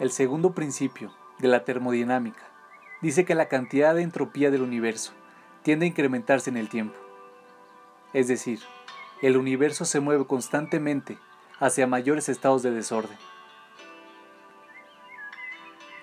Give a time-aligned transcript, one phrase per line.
[0.00, 2.42] El segundo principio de la termodinámica
[3.00, 5.12] dice que la cantidad de entropía del universo
[5.62, 6.98] tiende a incrementarse en el tiempo.
[8.12, 8.58] Es decir,
[9.22, 11.16] el universo se mueve constantemente
[11.60, 13.16] hacia mayores estados de desorden.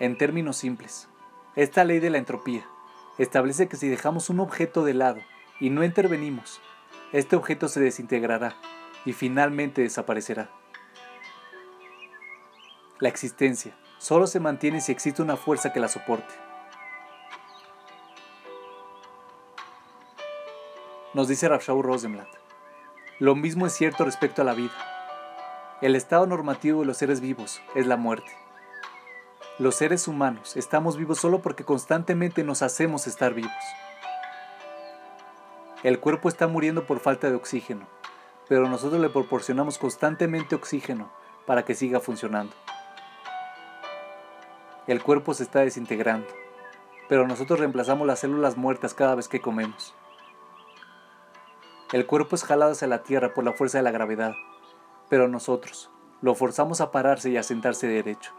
[0.00, 1.08] En términos simples,
[1.54, 2.66] esta ley de la entropía
[3.18, 5.20] establece que si dejamos un objeto de lado
[5.60, 6.58] y no intervenimos,
[7.12, 8.56] este objeto se desintegrará
[9.04, 10.48] y finalmente desaparecerá.
[12.98, 16.34] La existencia solo se mantiene si existe una fuerza que la soporte.
[21.14, 22.28] Nos dice Rafshau Rosenblatt.
[23.18, 24.74] Lo mismo es cierto respecto a la vida.
[25.80, 28.30] El estado normativo de los seres vivos es la muerte.
[29.58, 33.52] Los seres humanos estamos vivos solo porque constantemente nos hacemos estar vivos.
[35.82, 37.86] El cuerpo está muriendo por falta de oxígeno,
[38.50, 41.10] pero nosotros le proporcionamos constantemente oxígeno
[41.46, 42.54] para que siga funcionando.
[44.86, 46.28] El cuerpo se está desintegrando,
[47.08, 49.94] pero nosotros reemplazamos las células muertas cada vez que comemos.
[51.90, 54.34] El cuerpo es jalado hacia la tierra por la fuerza de la gravedad,
[55.08, 58.32] pero nosotros lo forzamos a pararse y a sentarse derecho.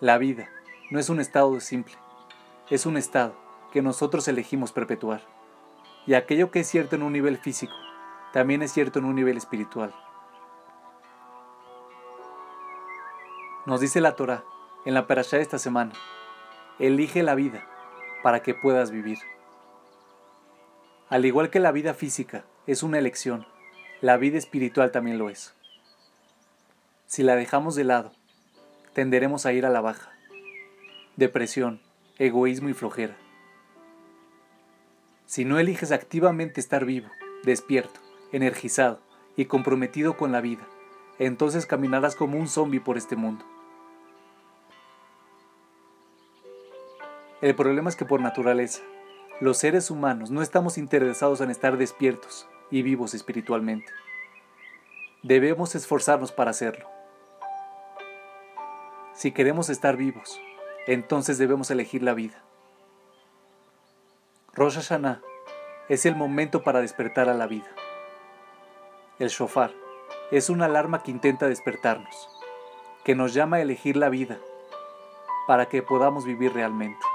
[0.00, 0.48] La vida
[0.90, 1.96] no es un estado simple,
[2.70, 3.34] es un estado
[3.72, 5.20] que nosotros elegimos perpetuar.
[6.06, 7.74] Y aquello que es cierto en un nivel físico,
[8.32, 9.94] también es cierto en un nivel espiritual.
[13.68, 14.44] Nos dice la Torah
[14.86, 15.92] en la parashá de esta semana,
[16.78, 17.66] elige la vida
[18.22, 19.18] para que puedas vivir.
[21.10, 23.46] Al igual que la vida física es una elección,
[24.00, 25.54] la vida espiritual también lo es.
[27.04, 28.12] Si la dejamos de lado,
[28.94, 30.12] tenderemos a ir a la baja.
[31.16, 31.82] Depresión,
[32.16, 33.18] egoísmo y flojera.
[35.26, 37.10] Si no eliges activamente estar vivo,
[37.42, 38.00] despierto,
[38.32, 39.02] energizado
[39.36, 40.66] y comprometido con la vida,
[41.18, 43.44] entonces caminarás como un zombi por este mundo.
[47.40, 48.82] El problema es que por naturaleza,
[49.40, 53.92] los seres humanos no estamos interesados en estar despiertos y vivos espiritualmente.
[55.22, 56.88] Debemos esforzarnos para hacerlo.
[59.14, 60.40] Si queremos estar vivos,
[60.88, 62.42] entonces debemos elegir la vida.
[64.54, 65.22] Rosh Hashanah
[65.88, 67.70] es el momento para despertar a la vida.
[69.20, 69.72] El shofar
[70.32, 72.28] es una alarma que intenta despertarnos,
[73.04, 74.38] que nos llama a elegir la vida
[75.46, 77.07] para que podamos vivir realmente.